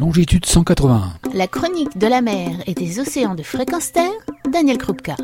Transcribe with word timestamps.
longitude 0.00 0.46
181. 0.46 1.12
La 1.34 1.46
chronique 1.46 1.98
de 1.98 2.06
la 2.06 2.22
mer 2.22 2.62
et 2.66 2.72
des 2.72 3.00
océans 3.00 3.34
de 3.34 3.42
fréquence 3.42 3.92
terre, 3.92 4.10
Daniel 4.50 4.78
Krupka. 4.78 5.14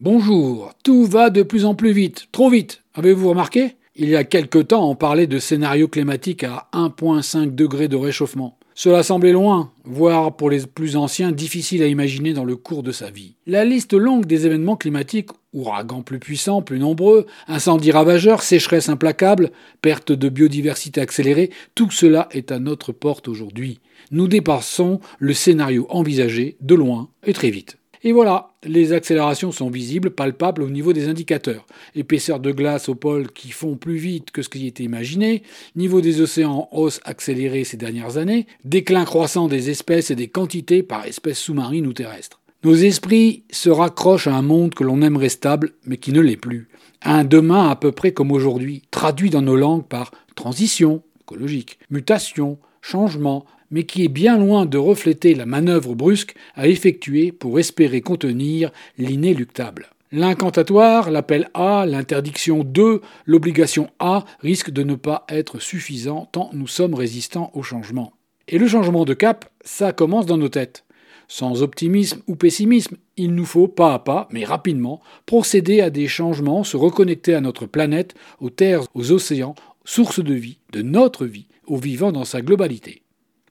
Bonjour, 0.00 0.72
tout 0.82 1.04
va 1.04 1.30
de 1.30 1.44
plus 1.44 1.64
en 1.64 1.76
plus 1.76 1.92
vite, 1.92 2.26
trop 2.32 2.50
vite. 2.50 2.82
Avez-vous 2.94 3.28
remarqué? 3.28 3.76
Il 3.94 4.08
y 4.08 4.16
a 4.16 4.24
quelque 4.24 4.58
temps, 4.58 4.90
on 4.90 4.96
parlait 4.96 5.28
de 5.28 5.38
scénario 5.38 5.86
climatique 5.86 6.42
à 6.42 6.68
1,5 6.72 7.54
degré 7.54 7.86
de 7.86 7.94
réchauffement. 7.94 8.58
Cela 8.74 9.04
semblait 9.04 9.30
loin, 9.30 9.70
voire 9.84 10.34
pour 10.36 10.50
les 10.50 10.66
plus 10.66 10.96
anciens 10.96 11.30
difficile 11.30 11.82
à 11.82 11.86
imaginer 11.86 12.32
dans 12.32 12.44
le 12.44 12.56
cours 12.56 12.82
de 12.82 12.92
sa 12.92 13.10
vie. 13.10 13.36
La 13.46 13.64
liste 13.64 13.92
longue 13.92 14.26
des 14.26 14.44
événements 14.44 14.76
climatiques, 14.76 15.30
ouragans 15.52 16.02
plus 16.02 16.18
puissants, 16.18 16.62
plus 16.62 16.78
nombreux, 16.78 17.26
incendies 17.48 17.92
ravageurs, 17.92 18.42
sécheresses 18.42 18.88
implacables, 18.88 19.50
perte 19.82 20.12
de 20.12 20.28
biodiversité 20.28 21.00
accélérée, 21.00 21.50
tout 21.74 21.90
cela 21.90 22.28
est 22.30 22.52
à 22.52 22.58
notre 22.58 22.92
porte 22.92 23.28
aujourd'hui. 23.28 23.80
Nous 24.10 24.28
dépassons 24.28 25.00
le 25.18 25.34
scénario 25.34 25.86
envisagé 25.90 26.56
de 26.60 26.74
loin 26.74 27.08
et 27.24 27.32
très 27.32 27.50
vite. 27.50 27.76
Et 28.02 28.12
voilà, 28.12 28.54
les 28.64 28.94
accélérations 28.94 29.52
sont 29.52 29.68
visibles, 29.68 30.10
palpables 30.10 30.62
au 30.62 30.70
niveau 30.70 30.94
des 30.94 31.08
indicateurs. 31.08 31.66
Épaisseur 31.94 32.40
de 32.40 32.50
glace 32.50 32.88
au 32.88 32.94
pôle 32.94 33.30
qui 33.30 33.50
font 33.50 33.76
plus 33.76 33.96
vite 33.96 34.30
que 34.30 34.40
ce 34.40 34.48
qui 34.48 34.66
était 34.66 34.84
imaginé, 34.84 35.42
niveau 35.76 36.00
des 36.00 36.22
océans 36.22 36.66
en 36.72 36.76
hausse 36.78 37.00
accélérée 37.04 37.64
ces 37.64 37.76
dernières 37.76 38.16
années, 38.16 38.46
déclin 38.64 39.04
croissant 39.04 39.48
des 39.48 39.68
espèces 39.68 40.10
et 40.10 40.16
des 40.16 40.28
quantités 40.28 40.82
par 40.82 41.04
espèce 41.04 41.38
sous-marine 41.38 41.86
ou 41.86 41.92
terrestre. 41.92 42.39
Nos 42.62 42.74
esprits 42.74 43.44
se 43.50 43.70
raccrochent 43.70 44.26
à 44.26 44.34
un 44.34 44.42
monde 44.42 44.74
que 44.74 44.84
l'on 44.84 45.00
aimerait 45.00 45.30
stable, 45.30 45.72
mais 45.86 45.96
qui 45.96 46.12
ne 46.12 46.20
l'est 46.20 46.36
plus. 46.36 46.68
À 47.00 47.14
un 47.14 47.24
demain 47.24 47.70
à 47.70 47.76
peu 47.76 47.90
près 47.90 48.12
comme 48.12 48.30
aujourd'hui, 48.30 48.82
traduit 48.90 49.30
dans 49.30 49.40
nos 49.40 49.56
langues 49.56 49.86
par 49.86 50.10
transition 50.34 51.02
écologique, 51.22 51.78
mutation, 51.88 52.58
changement, 52.82 53.46
mais 53.70 53.84
qui 53.84 54.04
est 54.04 54.08
bien 54.08 54.36
loin 54.36 54.66
de 54.66 54.76
refléter 54.76 55.34
la 55.34 55.46
manœuvre 55.46 55.94
brusque 55.94 56.34
à 56.54 56.68
effectuer 56.68 57.32
pour 57.32 57.58
espérer 57.58 58.02
contenir 58.02 58.70
l'inéluctable. 58.98 59.88
L'incantatoire, 60.12 61.10
l'appel 61.10 61.48
A, 61.54 61.86
l'interdiction 61.86 62.62
de, 62.62 63.00
l'obligation 63.24 63.88
A 64.00 64.26
risquent 64.40 64.72
de 64.72 64.82
ne 64.82 64.96
pas 64.96 65.24
être 65.30 65.60
suffisants 65.60 66.28
tant 66.30 66.50
nous 66.52 66.66
sommes 66.66 66.94
résistants 66.94 67.50
au 67.54 67.62
changement. 67.62 68.12
Et 68.48 68.58
le 68.58 68.68
changement 68.68 69.06
de 69.06 69.14
cap, 69.14 69.48
ça 69.64 69.94
commence 69.94 70.26
dans 70.26 70.36
nos 70.36 70.48
têtes. 70.50 70.84
Sans 71.32 71.62
optimisme 71.62 72.22
ou 72.26 72.34
pessimisme, 72.34 72.96
il 73.16 73.36
nous 73.36 73.44
faut 73.44 73.68
pas 73.68 73.94
à 73.94 74.00
pas, 74.00 74.26
mais 74.32 74.44
rapidement, 74.44 75.00
procéder 75.26 75.80
à 75.80 75.88
des 75.88 76.08
changements, 76.08 76.64
se 76.64 76.76
reconnecter 76.76 77.34
à 77.34 77.40
notre 77.40 77.66
planète, 77.66 78.16
aux 78.40 78.50
terres, 78.50 78.82
aux 78.94 79.12
océans, 79.12 79.54
sources 79.84 80.18
de 80.18 80.34
vie, 80.34 80.58
de 80.72 80.82
notre 80.82 81.26
vie, 81.26 81.46
aux 81.68 81.76
vivants 81.76 82.10
dans 82.10 82.24
sa 82.24 82.42
globalité. 82.42 83.02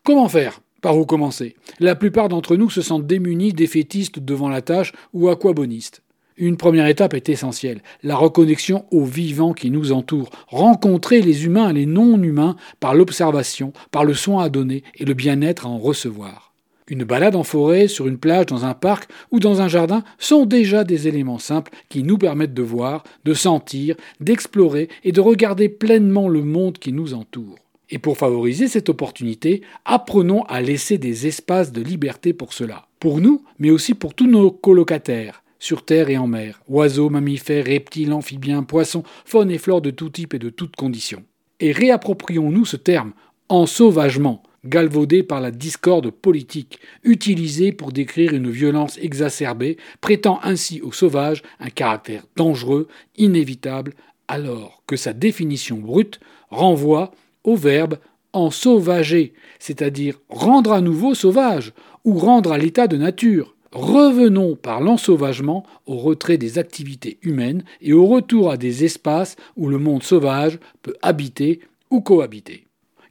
Comment 0.04 0.28
faire? 0.28 0.60
Par 0.82 0.98
où 0.98 1.06
commencer? 1.06 1.56
La 1.80 1.96
plupart 1.96 2.28
d'entre 2.28 2.58
nous 2.58 2.70
se 2.70 2.82
sentent 2.82 3.08
démunis, 3.08 3.54
défaitistes 3.54 4.20
devant 4.20 4.50
la 4.50 4.62
tâche 4.62 4.92
ou 5.14 5.30
aquabonistes. 5.30 6.04
Une 6.36 6.58
première 6.58 6.88
étape 6.88 7.14
est 7.14 7.30
essentielle, 7.30 7.82
la 8.04 8.18
reconnexion 8.18 8.88
aux 8.92 9.06
vivants 9.06 9.54
qui 9.54 9.72
nous 9.72 9.94
entourent, 9.94 10.32
rencontrer 10.50 11.22
les 11.22 11.46
humains 11.46 11.70
et 11.70 11.74
les 11.74 11.86
non-humains 11.86 12.58
par 12.82 12.94
l'observation, 12.94 13.72
par 13.92 14.04
le 14.04 14.14
soin 14.14 14.44
à 14.44 14.50
donner 14.50 14.84
et 14.96 15.06
le 15.06 15.14
bien-être 15.14 15.66
à 15.66 15.70
en 15.70 15.78
recevoir. 15.78 16.49
Une 16.90 17.04
balade 17.04 17.36
en 17.36 17.44
forêt, 17.44 17.88
sur 17.88 18.08
une 18.08 18.18
plage, 18.18 18.48
dans 18.48 18.66
un 18.66 18.74
parc 18.74 19.10
ou 19.32 19.40
dans 19.40 19.62
un 19.62 19.68
jardin 19.68 20.04
sont 20.18 20.46
déjà 20.48 20.84
des 20.84 21.08
éléments 21.08 21.38
simples 21.38 21.72
qui 21.88 22.02
nous 22.02 22.18
permettent 22.18 22.56
de 22.56 22.64
voir, 22.64 23.04
de 23.26 23.36
sentir, 23.36 23.96
d'explorer 24.20 24.90
et 25.04 25.12
de 25.12 25.22
regarder 25.22 25.70
pleinement 25.70 26.28
le 26.28 26.44
monde 26.44 26.80
qui 26.80 26.92
nous 26.92 27.14
entoure. 27.14 27.58
Et 27.92 28.00
pour 28.00 28.18
favoriser 28.18 28.68
cette 28.68 28.90
opportunité, 28.90 29.62
apprenons 29.86 30.44
à 30.44 30.62
laisser 30.62 30.98
des 30.98 31.28
espaces 31.28 31.72
de 31.72 31.82
liberté 31.82 32.34
pour 32.34 32.54
cela. 32.54 32.88
Pour 33.00 33.20
nous, 33.20 33.44
mais 33.60 33.70
aussi 33.70 33.94
pour 33.94 34.16
tous 34.16 34.28
nos 34.28 34.52
colocataires, 34.52 35.44
sur 35.60 35.86
terre 35.86 36.10
et 36.10 36.18
en 36.18 36.28
mer, 36.28 36.62
oiseaux, 36.70 37.10
mammifères, 37.10 37.66
reptiles, 37.66 38.14
amphibiens, 38.14 38.64
poissons, 38.64 39.04
faune 39.26 39.52
et 39.52 39.58
flore 39.60 39.82
de 39.82 39.92
tout 39.92 40.10
type 40.10 40.34
et 40.34 40.40
de 40.40 40.50
toutes 40.50 40.76
conditions. 40.76 41.24
Et 41.60 41.72
réapproprions-nous 41.72 42.66
ce 42.66 42.78
terme, 42.78 43.14
ensauvagement, 43.48 44.44
galvaudé 44.66 45.24
par 45.24 45.42
la 45.42 45.52
discorde 45.52 46.12
politique, 46.12 46.80
utilisé 47.04 47.72
pour 47.72 47.92
décrire 47.92 48.34
une 48.34 48.50
violence 48.50 48.98
exacerbée, 48.98 49.78
prêtant 50.02 50.40
ainsi 50.44 50.82
au 50.82 50.92
sauvage 50.92 51.44
un 51.60 51.70
caractère 51.70 52.26
dangereux, 52.36 52.88
inévitable, 53.18 53.94
alors 54.28 54.84
que 54.88 54.96
sa 54.96 55.14
définition 55.14 55.78
brute 55.78 56.20
renvoie 56.50 57.12
au 57.44 57.56
verbe 57.56 57.98
ensauvager, 58.34 59.34
c'est-à-dire 59.60 60.20
rendre 60.30 60.72
à 60.72 60.82
nouveau 60.82 61.16
sauvage 61.16 61.74
ou 62.06 62.18
rendre 62.18 62.52
à 62.52 62.58
l'état 62.58 62.88
de 62.88 62.98
nature. 62.98 63.56
Revenons 63.72 64.56
par 64.56 64.82
l'ensauvagement 64.82 65.64
au 65.86 65.98
retrait 65.98 66.38
des 66.38 66.58
activités 66.58 67.20
humaines 67.22 67.64
et 67.82 67.94
au 67.94 68.06
retour 68.06 68.52
à 68.52 68.58
des 68.58 68.84
espaces 68.84 69.36
où 69.58 69.68
le 69.68 69.78
monde 69.78 70.02
sauvage 70.02 70.60
peut 70.82 70.96
habiter 71.02 71.60
ou 71.92 72.02
cohabiter. 72.02 72.66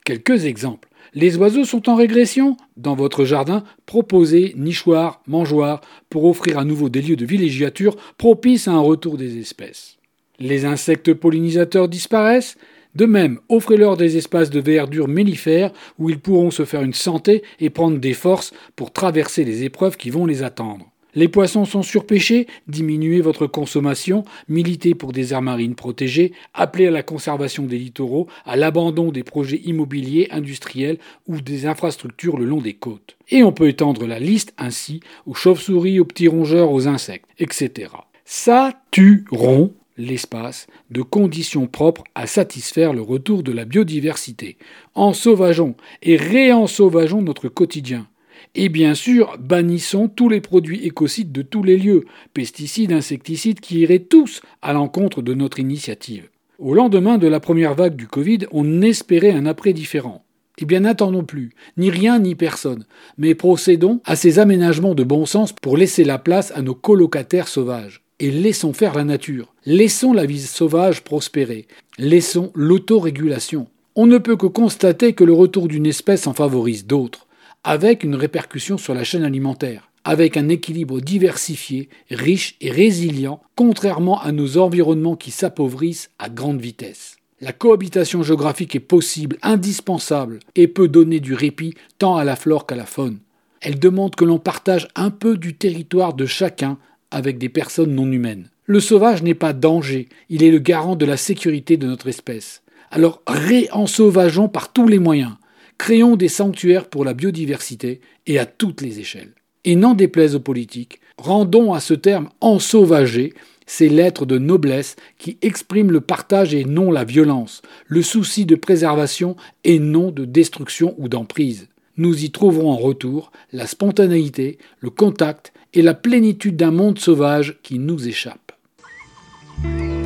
Quelques 0.05 0.47
exemples. 0.47 0.88
Les 1.15 1.37
oiseaux 1.37 1.65
sont 1.65 1.89
en 1.89 1.95
régression 1.95 2.57
Dans 2.77 2.95
votre 2.95 3.25
jardin, 3.25 3.65
proposez 3.87 4.55
nichoirs, 4.57 5.23
mangeoires 5.27 5.81
pour 6.11 6.25
offrir 6.25 6.59
à 6.59 6.65
nouveau 6.65 6.89
des 6.89 7.03
lieux 7.03 7.17
de 7.17 7.27
villégiature 7.27 7.97
propices 8.19 8.69
à 8.69 8.73
un 8.73 8.81
retour 8.81 9.17
des 9.17 9.39
espèces. 9.39 9.97
Les 10.39 10.65
insectes 10.65 11.15
pollinisateurs 11.15 11.89
disparaissent 11.89 12.57
de 12.95 13.05
même, 13.05 13.39
offrez-leur 13.49 13.97
des 13.97 14.17
espaces 14.17 14.51
de 14.51 14.61
verdure 14.61 15.09
mellifère 15.09 15.73
où 15.99 16.11
ils 16.11 16.19
pourront 16.19 16.51
se 16.51 16.65
faire 16.65 16.83
une 16.83 16.95
santé 16.95 17.43
et 17.61 17.71
prendre 17.71 17.99
des 17.99 18.15
forces 18.15 18.53
pour 18.77 18.93
traverser 18.93 19.45
les 19.45 19.63
épreuves 19.63 19.97
qui 19.97 20.11
vont 20.11 20.27
les 20.27 20.43
attendre. 20.43 20.91
Les 21.19 21.27
poissons 21.27 21.65
sont 21.65 21.83
surpêchés, 21.83 22.47
diminuez 22.69 23.21
votre 23.21 23.49
consommation, 23.49 24.23
militez 24.49 24.95
pour 24.95 25.11
des 25.11 25.33
aires 25.33 25.43
marines 25.43 25.75
protégées, 25.75 26.31
appelez 26.55 26.87
à 26.87 26.93
la 26.93 27.03
conservation 27.03 27.65
des 27.65 27.77
littoraux, 27.77 28.29
à 28.45 28.55
l'abandon 28.55 29.11
des 29.11 29.25
projets 29.25 29.61
immobiliers, 29.65 30.29
industriels 30.31 30.99
ou 31.27 31.41
des 31.41 31.67
infrastructures 31.67 32.39
le 32.39 32.45
long 32.45 32.61
des 32.61 32.75
côtes. 32.75 33.17
Et 33.31 33.43
on 33.43 33.51
peut 33.51 33.67
étendre 33.67 34.07
la 34.07 34.21
liste 34.21 34.55
ainsi 34.59 35.01
aux 35.27 35.35
chauves-souris, 35.35 35.99
aux 35.99 36.05
petits 36.05 36.29
rongeurs, 36.29 36.71
aux 36.71 36.87
insectes, 36.87 37.29
etc. 37.41 37.91
Saturons 38.25 39.73
l'espace 39.97 40.69
de 40.93 41.03
conditions 41.03 41.67
propres 41.67 42.05
à 42.15 42.29
satisfaire 42.29 42.93
le 42.93 43.03
retour 43.03 43.43
de 43.43 43.51
la 43.51 43.65
biodiversité. 43.65 44.57
Ensauvageons 44.95 45.75
et 46.01 46.15
réensauvageons 46.15 47.23
notre 47.23 47.49
quotidien. 47.49 48.07
Et 48.55 48.69
bien 48.69 48.95
sûr, 48.95 49.37
bannissons 49.39 50.09
tous 50.09 50.29
les 50.29 50.41
produits 50.41 50.85
écocides 50.85 51.33
de 51.33 51.43
tous 51.43 51.63
les 51.63 51.77
lieux, 51.77 52.05
pesticides, 52.35 52.93
insecticides, 52.93 53.61
qui 53.61 53.81
iraient 53.81 53.99
tous 53.99 54.43
à 54.63 54.73
l'encontre 54.73 55.23
de 55.23 55.35
notre 55.35 55.59
initiative. 55.59 56.29
Au 56.59 56.75
lendemain 56.75 57.19
de 57.19 57.29
la 57.29 57.41
première 57.41 57.75
vague 57.75 57.95
du 57.95 58.09
Covid, 58.09 58.41
on 58.51 58.83
espérait 58.83 59.31
un 59.31 59.47
après 59.47 59.73
différent. 59.73 60.25
Eh 60.61 60.65
bien, 60.65 60.81
n'attendons 60.81 61.23
plus, 61.23 61.51
ni 61.77 61.89
rien 61.89 62.19
ni 62.19 62.35
personne, 62.35 62.85
mais 63.17 63.37
procédons 63.37 64.01
à 64.05 64.17
ces 64.17 64.41
aménagements 64.41 64.97
de 64.97 65.05
bon 65.05 65.25
sens 65.25 65.53
pour 65.53 65.77
laisser 65.77 66.03
la 66.03 66.19
place 66.19 66.53
à 66.57 66.63
nos 66.63 66.75
colocataires 66.75 67.47
sauvages 67.47 68.03
et 68.19 68.33
laissons 68.33 68.73
faire 68.73 68.97
la 68.97 69.05
nature. 69.05 69.55
Laissons 69.65 70.13
la 70.13 70.27
vie 70.27 70.41
sauvage 70.41 71.05
prospérer. 71.05 71.69
Laissons 71.99 72.51
l'autorégulation. 72.57 73.69
On 73.95 74.07
ne 74.07 74.19
peut 74.19 74.37
que 74.37 74.47
constater 74.47 75.13
que 75.13 75.25
le 75.25 75.33
retour 75.33 75.69
d'une 75.69 75.87
espèce 75.87 76.27
en 76.27 76.35
favorise 76.35 76.87
d'autres, 76.87 77.28
avec 77.65 78.05
une 78.05 78.15
répercussion 78.15 78.79
sur 78.79 78.95
la 78.95 79.05
chaîne 79.05 79.25
alimentaire, 79.25 79.91
avec 80.05 80.37
un 80.37 80.49
équilibre 80.49 81.01
diversifié, 81.01 81.89
riche 82.11 82.57
et 82.61 82.71
résilient, 82.71 83.41
contrairement 83.57 84.21
à 84.21 84.33
nos 84.33 84.59
environnements 84.59 85.17
qui 85.17 85.31
s'appauvrissent 85.31 86.11
à 86.19 86.29
grande 86.29 86.61
vitesse. 86.61 87.17
La 87.41 87.53
cohabitation 87.53 88.23
géographique 88.23 88.75
est 88.75 88.81
possible, 88.81 89.37
indispensable, 89.43 90.41
et 90.57 90.67
peut 90.67 90.89
donner 90.89 91.21
du 91.21 91.35
répit 91.35 91.75
tant 91.99 92.17
à 92.17 92.25
la 92.25 92.37
flore 92.37 92.67
qu'à 92.67 92.75
la 92.75 92.87
faune. 92.87 93.19
Elle 93.61 93.79
demande 93.79 94.17
que 94.17 94.25
l'on 94.25 94.39
partage 94.39 94.89
un 94.95 95.11
peu 95.11 95.37
du 95.37 95.55
territoire 95.55 96.15
de 96.15 96.27
chacun 96.27 96.79
avec 97.11 97.39
des 97.39 97.49
personnes 97.49 97.95
non 97.95 98.11
humaines. 98.11 98.49
Le 98.67 98.81
sauvage 98.81 99.23
n'est 99.23 99.35
pas 99.35 99.53
danger, 99.53 100.09
il 100.29 100.43
est 100.43 100.51
le 100.51 100.59
garant 100.59 100.97
de 100.97 101.07
la 101.07 101.17
sécurité 101.17 101.77
de 101.77 101.87
notre 101.87 102.09
espèce. 102.09 102.63
Alors 102.91 103.23
réensauvageons 103.27 104.49
par 104.49 104.73
tous 104.73 104.89
les 104.89 104.99
moyens, 104.99 105.33
créons 105.79 106.17
des 106.17 106.29
sanctuaires 106.29 106.89
pour 106.89 107.05
la 107.05 107.15
biodiversité 107.15 108.01
et 108.27 108.39
à 108.39 108.47
toutes 108.47 108.83
les 108.83 109.01
échelles. 109.01 109.33
Et 109.65 109.77
n'en 109.77 109.95
déplaise 109.95 110.35
aux 110.35 110.41
politiques, 110.41 111.01
rendons 111.17 111.73
à 111.73 111.81
ce 111.81 111.95
terme 111.95 112.29
ensauvager 112.41 113.33
ces 113.67 113.89
lettres 113.89 114.27
de 114.27 114.39
noblesse 114.39 114.97
qui 115.19 115.39
expriment 115.43 115.93
le 115.93 116.01
partage 116.01 116.55
et 116.55 116.65
non 116.65 116.91
la 116.91 117.05
violence, 117.05 117.63
le 117.87 118.03
souci 118.03 118.47
de 118.47 118.55
préservation 118.55 119.37
et 119.65 119.79
non 119.79 120.11
de 120.11 120.25
destruction 120.25 120.95
ou 120.99 121.09
d'emprise. 121.09 121.69
Nous 121.97 122.25
y 122.25 122.31
trouverons 122.31 122.71
en 122.71 122.77
retour 122.77 123.33
la 123.53 123.67
spontanéité, 123.67 124.59
le 124.81 124.91
contact 124.91 125.53
et 125.75 125.83
la 125.83 125.95
plénitude 125.95 126.57
d'un 126.57 126.71
monde 126.71 126.99
sauvage 126.99 127.59
qui 127.63 127.79
nous 127.79 128.09
échappe. 128.09 128.53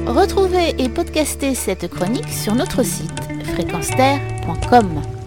Retrouvez 0.07 0.75
et 0.79 0.89
podcastez 0.89 1.55
cette 1.55 1.89
chronique 1.89 2.29
sur 2.29 2.55
notre 2.55 2.85
site 2.85 3.21
fréquenceterre.com. 3.55 5.22